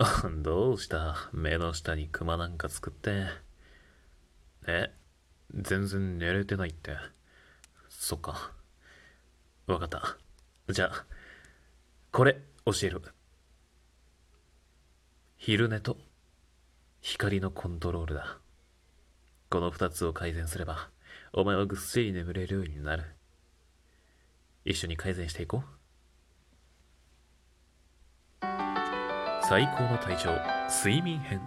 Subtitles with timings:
[0.42, 1.28] どうした？
[1.30, 3.26] 目の下にクマなんか作って。
[4.66, 4.90] え？
[5.54, 6.96] 全然寝れてないって。
[7.90, 8.54] そっか。
[9.66, 10.16] わかった。
[10.70, 11.04] じゃあ、
[12.12, 13.02] これ教える。
[15.36, 15.98] 昼寝と
[17.02, 18.38] 光のコントロールだ。
[19.50, 20.88] この二つを改善すれば、
[21.34, 23.04] お前はぐっすり眠れるようになる。
[24.64, 25.79] 一緒に改善していこう。
[29.50, 30.30] 最高の体調。
[30.68, 31.40] 睡眠編。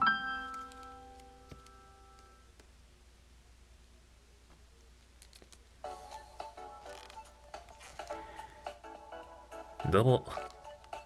[9.90, 10.26] どうも。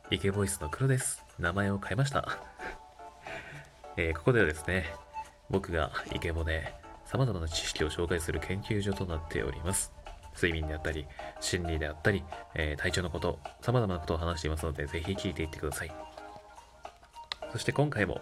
[0.09, 1.23] イケボイスの黒です。
[1.37, 2.39] 名前を変えました。
[3.95, 4.91] えー、ここではですね
[5.51, 6.73] 僕がイケボで
[7.05, 9.93] 様々な知識を紹介する研究所となっております。
[10.33, 11.07] 睡眠であったり
[11.41, 12.23] 心理であったり、
[12.55, 16.06] えー、体調のこと様々なことを話していますのでぜひ聞いていってください。
[17.57, 18.21] そして今回も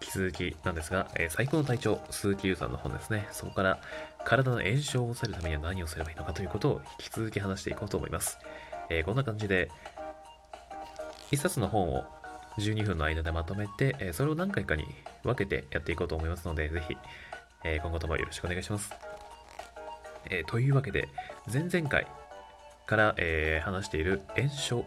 [0.00, 3.28] 引き続きなんですが、えー、最高の体調、鈴木優さんの本ですね。
[3.30, 3.78] そこから
[4.24, 8.38] 体の炎症を抑えるためには何をすればいいのかということを引き続き話していこうと思います。
[8.88, 9.70] えー、こんな感じで、
[11.30, 12.06] 一冊の本を
[12.56, 14.86] 12分の間でまとめて、えー、それを何回かに
[15.24, 16.96] 分けてやっていこうと思いますので、ぜひ、
[17.62, 18.94] え今後ともよろしくお願いします。
[20.30, 21.10] えというわけで、
[21.52, 22.06] 前々回
[22.86, 24.86] から、え話している炎症、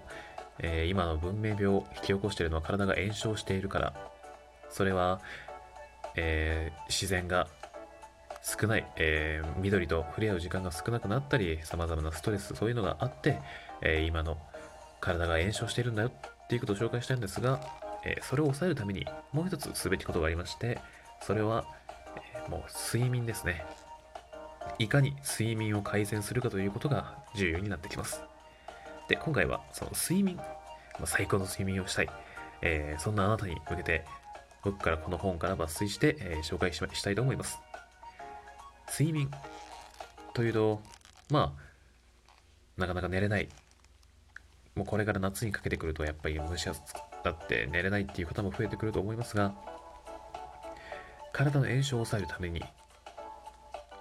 [0.59, 3.93] えー、今の文明病を引き起こしているのは体が炎症しているから、
[4.69, 5.21] それは、
[6.15, 7.47] えー、自然が
[8.43, 13.39] 少ない、えー、緑と触れ合う時間が少なくなったり、様々なストレス、そういうのがあって、
[13.81, 14.37] え、今の
[14.99, 17.59] 体が炎症しているんだよっていうことを紹介したいんですが、
[18.05, 20.79] えそれを抑えるためにもう一つすべきことがありまして、
[21.21, 21.65] それは、
[22.45, 22.61] えもう
[22.93, 23.65] 睡眠ですね。
[24.79, 28.21] いかに睡眠を改善するかということが重要になってきます。
[29.13, 30.37] で、今回はその睡眠、
[30.99, 32.09] ま、最高の睡眠をしたい、
[32.63, 34.05] えー、そんなあなたに向けて、
[34.63, 37.59] 僕からこの本から抜粋して、えー、紹介したいと思います。
[38.89, 39.29] 睡眠
[40.33, 40.81] というと、
[41.29, 43.49] まあ、なかなか寝れない。
[44.73, 46.79] もうこれから夏にかけてくると、やっぱり蒸し暑
[47.23, 49.53] だって寝れないっていう方も増えてくると思いますが、
[51.33, 52.63] 体の炎症を抑えるために、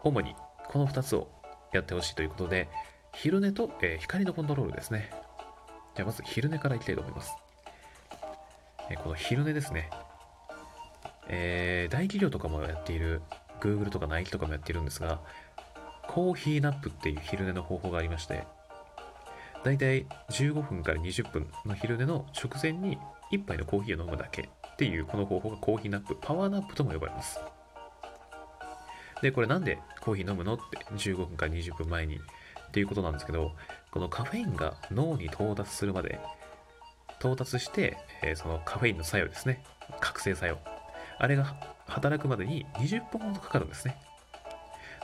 [0.05, 0.35] 主に
[0.69, 1.29] この2つを
[1.75, 2.71] やってほしいということで、
[3.15, 5.11] 昼寝と、えー、光のコントロールですね。
[5.95, 7.33] じゃあまず昼寝からいきたいと思います。
[8.91, 9.91] えー、この昼寝ですね。
[11.29, 13.23] えー、大企業とかもやっている、
[13.61, 15.21] Google とか Nike とかもやっているんですが、
[16.09, 18.45] コーヒーナップっていう昼寝の方法がありまして、
[19.65, 22.99] だいたい15分から20分の昼寝の直前に
[23.31, 27.39] 1杯のコーヒーを飲むだけっていうこの方法がコーヒーナップ、パワーナップとも呼ばれます。
[29.23, 32.19] で、これなんでコーヒー飲むのって15分から20分前に
[32.73, 33.53] っていうことなんですけど、
[33.91, 36.19] このカフェインが脳に到達するまで、
[37.21, 39.63] 到達して、えー、そのカフェインの作用ですね。
[40.01, 40.57] 覚醒作用。
[41.19, 41.55] あれが
[41.87, 43.99] 働くまでに20分ほどかかるんですね。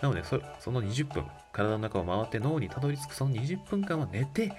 [0.01, 4.51] なのでそ、その20分、体の中を回って脳にたどり着くその20分間は寝て、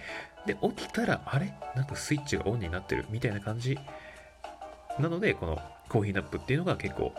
[0.45, 1.51] で、起きたら、あれ？
[1.75, 3.75] なんかスイッチがオンになってるみたいな感じ。
[4.99, 5.59] なので、この
[5.89, 7.11] コーヒーナップっていうのが結構、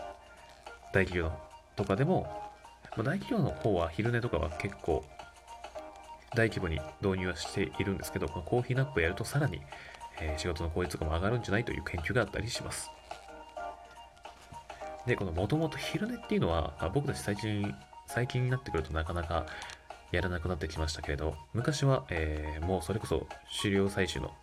[0.93, 1.33] 大企業
[1.75, 2.49] とかでも、
[2.95, 5.03] まあ、大企業の方は昼寝とかは結構
[6.35, 9.61] 大規模に導入はしているんですけど、このコーヒーナップをやるとさらに、
[10.21, 12.89] えー、仕事の効率とかも上がるんじゃないという研究があったりします。
[15.05, 17.73] で、このもともと昼寝っていうのは、まあ、僕たち最近、
[18.07, 19.45] 最近になってくるとなかなか
[20.11, 23.27] やらなくなってきましたけれど、昔は、えー、もうそれこそ
[23.61, 24.33] 狩猟採取の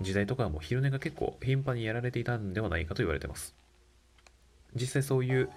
[0.00, 3.54] 時代とかはもう昼寝が結構頻繁にやられていたんではないかと言われてます。
[4.74, 5.50] 実際そういう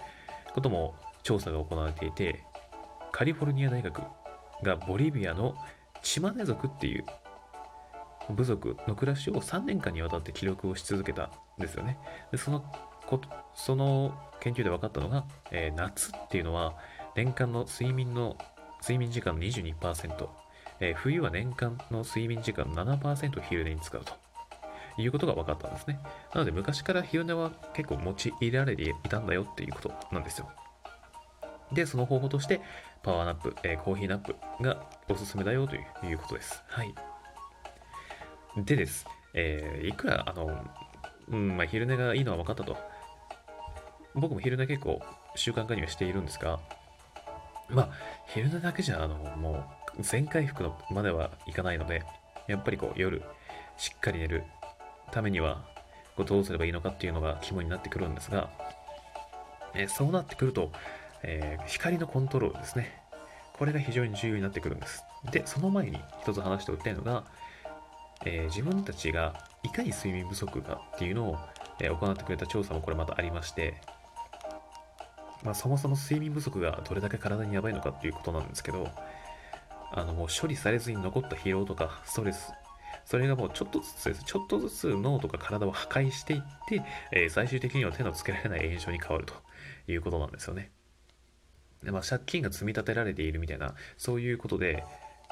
[0.54, 2.44] ことも調査が行われていて、
[3.12, 4.02] カリフォルニア大学
[4.64, 5.56] がボリビアの
[6.02, 7.06] チマネ族っていう
[8.30, 11.98] 部族の暮らしを3年間にわたって記録をし続けたんですよね。
[12.32, 12.64] でその
[13.06, 13.22] こ
[13.54, 16.76] その研究で分かったのが、えー、夏っていうのは
[17.16, 18.38] 年間の睡眠の
[18.82, 20.28] 睡眠時間の22%、
[20.80, 24.14] えー、冬は年間の睡眠時間の7%を昼寝に使うと
[25.02, 26.00] いうことが分かったんですね。
[26.34, 30.50] なので昔から昼寝は結構用いられていたんだよっていうことなんですよ。
[31.72, 32.62] で、その方法として、
[33.04, 36.64] パワーナップ、えー、コーヒーナップがおすすめだよということです。
[36.68, 36.94] はい。
[38.58, 39.06] でです。
[39.34, 40.66] えー、いくら、あの、
[41.30, 42.78] うん、まあ、昼寝がいいのは分かったと。
[44.14, 45.02] 僕も昼寝結構
[45.36, 46.60] 習慣化にはしているんですが、
[47.70, 47.90] まあ、
[48.28, 49.66] 昼寝だけじゃ、あの、も
[49.98, 52.04] う、全回復のまではいかないので、
[52.48, 53.22] やっぱりこう、夜、
[53.78, 54.44] しっかり寝る
[55.12, 55.66] ためには、
[56.16, 58.50] こうどうすればいいのかっていうのが肝になってくるんですが、
[59.74, 60.72] えそうなってくると、
[61.24, 63.02] えー、光のコントロールですね。
[63.58, 65.04] これが非常に重要になってくるんです。
[65.32, 67.24] で、その前に一つ話しておきたいのが、
[68.26, 69.34] えー、自分たちが
[69.64, 71.38] いかに睡眠不足かっていうのを
[71.80, 73.76] えー行ってくれた調査もこれまたありまして、
[75.44, 78.90] まあ、そもそも睡眠不足がどれだけ体にやばいのかっていうことなんですけど、
[79.92, 82.54] あのもう処理されずに残った疲労とかストレス、
[83.06, 84.24] それがもうちょっとずつです。
[84.24, 86.82] ちょっとずつ脳とか体を破壊していって、
[87.12, 89.34] えー最終的には手のつけられない炎症に変わると
[89.88, 90.72] いうことなんですよね。
[91.92, 94.84] まあ、借金が積み立てられているみたいな、そういうことで、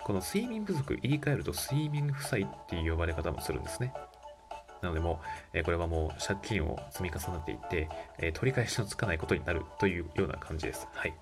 [0.04, 3.94] この睡眠不足、言い換えると睡眠負債っていう呼ばれ方もするんですね。
[4.82, 5.22] なのでも
[5.54, 7.90] う、えこれはもう借金を積み重なっていって、
[8.20, 10.88] え取り返しのつかないことになるというような感じです。
[10.94, 11.14] はい。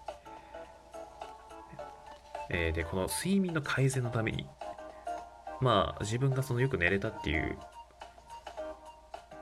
[2.50, 4.48] えーで、この睡眠の改善のために、
[5.62, 7.57] まあ、自分がそのよく寝れたっていう、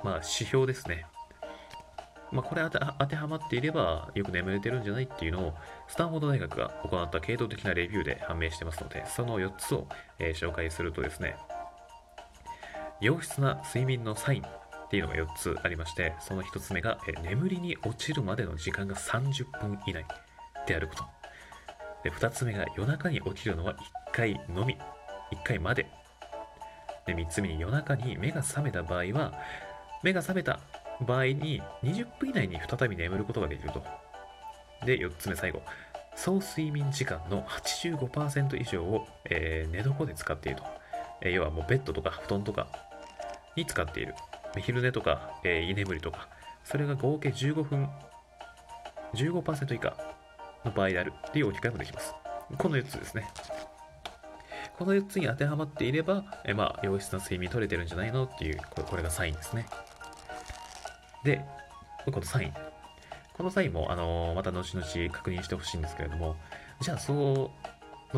[0.04, 1.06] まあ、指標ですね。
[2.32, 5.54] まあ、これ当てはまっていれば、よく眠れてるんじゃないっていうのを、
[5.88, 9.88] スタンフォード大学が行った系統的なレビューで判明してますので、その4つを、
[10.20, 11.36] えー紹介するとですね、
[13.02, 20.06] 良質な睡眠のサインっていうのが4つありまして、その1つ目が、えー眠りに落ちるまでの時間が30分以内
[20.68, 21.04] であること。
[22.04, 23.78] で、2つ目が夜中に起きるのは1
[24.12, 24.78] 回のみ、
[25.32, 25.88] 1回まで。
[27.06, 29.34] で、3つ目に夜中に目が覚めた場合は、
[30.04, 30.60] 目が覚めた
[31.02, 33.84] 場合に20分以内に再び眠ることができると。
[34.86, 35.62] で、4つ目最後。
[36.16, 40.64] 総睡眠時間の85%以上を、えー寝床で使っていると。
[41.22, 42.68] えー要はもうベッドとか布団とか
[43.56, 44.16] に使っている。
[44.58, 46.28] 昼寝とか、えー居眠りとか、
[46.64, 47.90] それが合計15分、
[49.14, 49.96] 15%以下
[50.66, 52.14] の場合であるっていう置き換えもできます。
[52.58, 53.28] この4つですね。
[54.78, 58.26] この4つに当てはまっていれば、えーまあ、良質な睡眠取れてるんじゃないの？
[58.26, 59.66] っていう、これこれがサインですね。
[61.24, 61.42] で、
[62.06, 62.54] このサイン。
[63.34, 66.36] このサインも、あのーまた後々確認してほしいんですけれども、
[66.82, 67.52] じゃあ、その、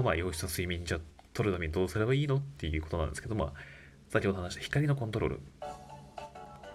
[0.03, 1.00] まあ、良質な睡眠じゃ
[1.33, 3.53] 取るためにどうすればいいのっていうことなんですけど、まあ、
[4.09, 5.39] 先ほど話した光のコントロール。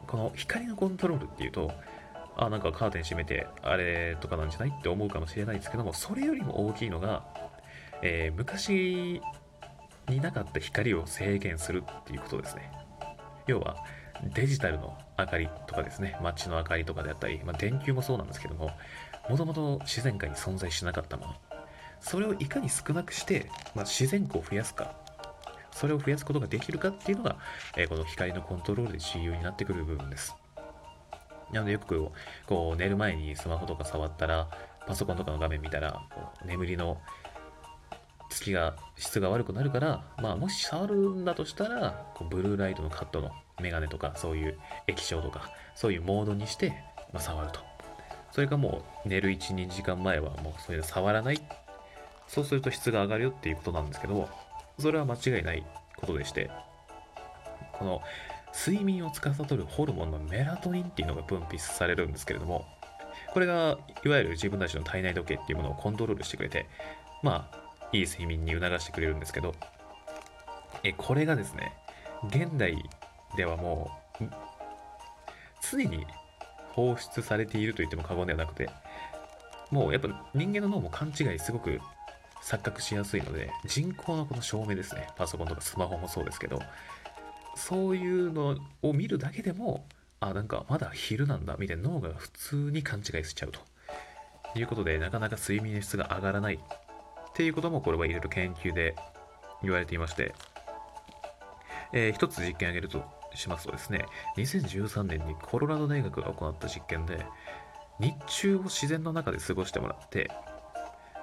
[0.06, 1.72] この光のコントロールっていうと、
[2.36, 7.24] あ、なんかカーテン閉めて、あれとかなんじゃないって思うかもしれないですけども、それよりも大きいのが、
[8.02, 9.20] えー昔
[10.08, 12.70] になかった光を制限するっていうことですね。
[13.46, 13.76] 要は、
[14.34, 18.70] デジタルの明かりとかですね、街の明かりとかであったり、まあ、電球もそうなんですけども、
[19.28, 21.34] もともと自然界に存在しなかったもの。
[22.00, 24.94] それをいかに少なくして、まあ、自然光を増やすか、
[25.72, 27.36] それを増やすことができるかっていうのが、
[27.76, 30.34] えーこの光のコントロールで重要になってくる部分です。
[31.52, 32.10] なのでよく
[32.46, 34.48] こう寝る前にスマホとか触ったら、
[34.86, 37.00] パソコンとかの画面見たら、こう眠りの
[38.30, 43.30] 月が質が悪くなるから、まあ、もし触るんだとしたらこうブルーライトのカットの
[43.60, 46.70] メガネとかそういう液晶とかそういうモードにして、
[47.12, 47.60] まあ、触ると。
[48.32, 51.40] それかもう寝る12時間前はもうそういうの触らない。
[52.28, 54.28] そうすると質が上がるよっていうことなんですけど
[54.78, 55.64] それは間違いない
[55.96, 56.50] ことでして
[57.72, 58.02] この
[58.54, 62.66] 睡眠を司るホルモンのメラトニンっていうのが分泌されるんですけれども
[63.32, 66.66] これがいわゆる自分たちの体内時計っていうものをコントロールしてくれて
[67.22, 69.54] まあいい睡眠に促してくれるんですけど
[70.82, 71.72] えこれがですね
[72.28, 72.76] 現代
[73.36, 73.90] ではも
[74.20, 74.24] う
[75.70, 76.06] 常に
[76.70, 78.68] 放出されていると言っても過言ではなくて
[79.70, 81.80] もうやっぱ人間の脳も勘違いすごく
[82.42, 86.60] 錯覚しやすいので人工のこの照明ですねパソコンとかスマホもそうですけど
[87.56, 89.86] そういうのを見るだけでも
[90.20, 93.60] あなんかまだ昼なんだみたいな脳が普通に勘違いしちゃうと
[94.58, 96.60] いうことでなかなか睡眠の質が上がらない
[97.36, 98.96] っていうこともこれはいろいろ研究で
[99.62, 100.34] 言われていまして、
[101.92, 104.06] えー一つ実験を挙げるとしますとですね
[104.38, 107.26] 2013年にコロラド大学が行った実験で
[108.00, 110.30] 日中を自然の中で過ごしてもらって、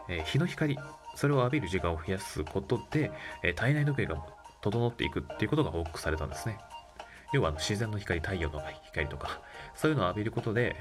[0.08, 0.78] えー日の光
[1.16, 4.24] それを浴びる時間を増やすことで、えー体内時計が
[4.62, 6.60] 整っていくっていうことが報告されたんですね。
[7.34, 9.42] 要は自然の光太陽の光とか
[9.74, 10.76] そういうのを浴びることで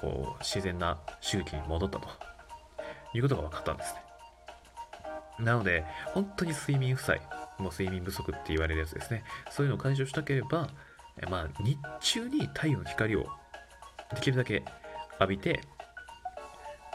[0.00, 2.08] こう自然な周期に戻ったと
[3.12, 4.05] いうことが分かったんですね。
[5.38, 7.20] なので本当に睡眠負債
[7.58, 9.24] もう睡眠不足って言われるやつですね。
[9.50, 10.68] そういうのを解消したければ
[11.28, 13.26] まあ日中に太陽の光を
[14.14, 14.64] できるだけ
[15.18, 15.60] 浴びて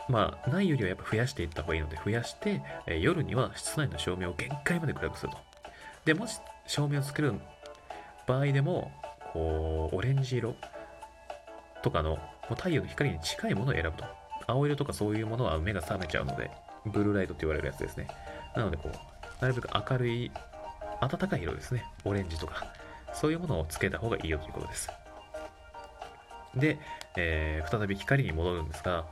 [0.09, 5.37] まあないよりはやっぱ増やしていった方がいいので増やして、え夜には室内の照明を限界まで暗くすると。
[6.05, 7.33] でもし照明を作る
[8.27, 8.91] 場合でも
[9.33, 10.55] こうオレンジ色
[11.81, 12.19] とかのも
[12.51, 14.05] う太陽の光に近いものを選ぶと。
[14.47, 16.51] 青色とかそういうものは目が覚めちゃうので
[16.85, 18.07] ブルーライトって言われるやつですね。
[18.55, 20.31] なのでこうなるべく明るい
[20.99, 21.85] 暖かい色ですね。
[22.05, 22.73] オレンジとか。
[23.13, 24.89] そういうものをつけた方がいいよということです。
[26.55, 26.79] で、
[27.17, 29.05] えー再び光に戻るんですが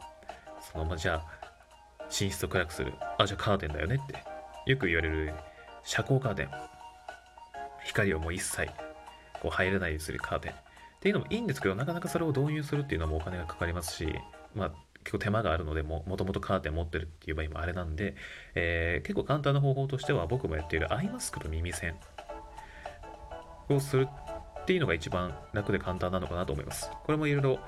[0.71, 2.93] そのまあじゃあ寝室を暗くする。
[3.17, 4.23] あじゃあカーテンだよねって
[4.65, 5.33] よく言われる
[5.83, 6.49] 遮光カーテン。
[7.85, 8.67] 光をもう一切
[9.41, 10.51] こう入らないようにするカーテン。
[10.51, 10.55] っ
[11.01, 14.13] ていうのもいいんですけど、なかなかそれを導入するっていうのもお金がかかりますし、
[14.53, 14.71] まあ、
[15.03, 18.15] 結構手間があるのでも、ともとカーテン持ってるっていう場合もあれなんで、
[18.55, 21.95] えー、結構簡単な方法としては僕もやっているアイマスクと耳栓
[23.69, 26.91] をするっていうのが一番楽で簡単なのかなと思います。
[27.05, 27.59] これもいろいろ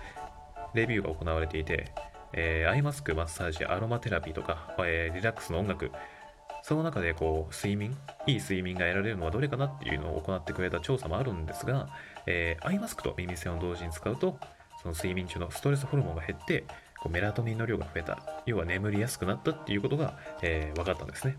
[0.74, 1.92] レビューが行われていて、
[2.34, 5.92] えー、アイマスク、マッサージ、アロマテラピーとか、えー、リラックスの音楽、
[6.64, 7.98] その中でこう睡眠、
[8.28, 11.90] いい睡眠が得られるのはどれかなっていうのを行ってくれた調査もあるんですが、
[12.28, 14.38] えー、アイマスクと耳栓を同時に使うと、
[14.82, 16.66] その睡眠中のストレスホルモンが減って、
[17.02, 21.36] こうメラトニンの量が増えた、要は眠りやすくなったっていうことが、えー、分かったんですね。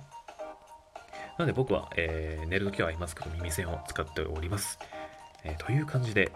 [1.38, 4.78] なので僕は、えー、寝るときはアイマスクと耳栓を使っております。
[5.44, 6.32] えー、という感じで、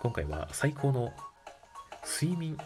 [0.00, 1.12] 今回は最高の
[2.04, 2.56] 睡眠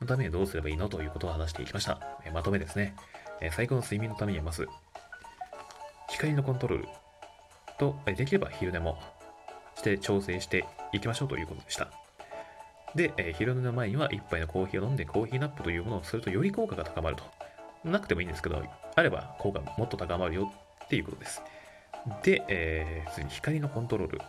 [0.00, 2.00] のためにどうすればいいのということを話していきました。
[2.24, 2.94] え、まとめですね、
[3.40, 4.68] え最高の睡眠のためにはまず、
[6.08, 6.88] 光のコントロール
[7.78, 8.98] と、できれば昼寝も
[9.76, 11.90] して調整していきましょうということでした。
[12.94, 17.24] で、え昼寝の前には1杯のコーヒーを飲んでコーヒーナップというものをするとより効果が高まると。
[17.84, 18.62] なくてもいいんですけど、
[18.94, 20.52] あれば効果もっと高まるよ
[20.84, 21.42] っていうことです。
[22.22, 24.20] で、えー、次に光のコントロール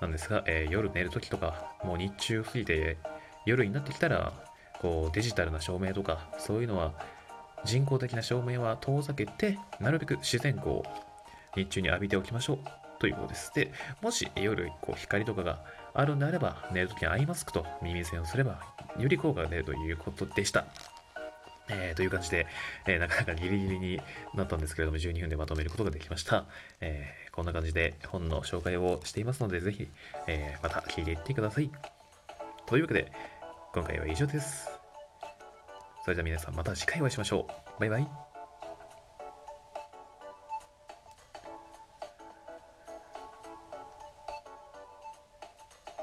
[0.00, 2.98] なんですが、えー、夜寝るときとか、もう日中過ぎて
[3.46, 4.32] 夜になってきたら、
[4.80, 6.92] こうデジタルな照明とか、そういうのは
[7.64, 10.82] 人工的な照明は遠ざけて、なるべく自然光を
[11.56, 13.52] 日中に浴びておきましょうということです。
[13.54, 15.60] で、もし夜こう光とかが
[15.94, 18.60] あるんであれば、寝るときにアイマスクと耳栓をすれば、
[18.98, 20.66] より効果が出るということでした。
[21.70, 22.46] えー、という感じで、
[22.86, 24.00] えー、なかなかギリギリに
[24.34, 26.46] なったんですけれども、12分でまとめることができました。
[26.80, 29.88] えー、こんな感じで本の紹介をしていますので、ぜひ、
[30.26, 31.70] えまた聞いていってください。
[32.66, 33.12] というわけで、
[33.74, 34.68] 今回は以上です。
[36.04, 37.80] それでは皆さんまた次回お会いしましょう。
[37.80, 38.27] バイバイ。